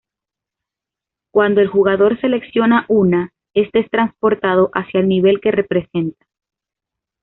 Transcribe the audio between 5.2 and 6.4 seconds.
que representa.